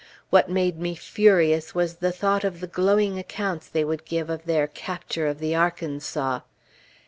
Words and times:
What 0.31 0.49
made 0.49 0.79
me 0.79 0.95
furious 0.95 1.75
was 1.75 1.97
the 1.97 2.11
thought 2.11 2.43
of 2.43 2.59
the 2.59 2.65
glowing 2.65 3.19
accounts 3.19 3.69
they 3.69 3.83
would 3.83 4.03
give 4.03 4.31
of 4.31 4.45
their 4.45 4.65
"capture 4.65 5.27
of 5.27 5.37
the 5.37 5.53
Arkansas!!!" 5.53 6.39